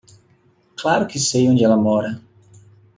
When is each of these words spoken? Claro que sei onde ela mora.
Claro 0.81 1.05
que 1.07 1.19
sei 1.29 1.43
onde 1.47 1.63
ela 1.63 1.77
mora. 1.87 2.11